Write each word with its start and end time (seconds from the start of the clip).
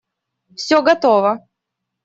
Все 0.55 0.81
готово. 0.81 1.47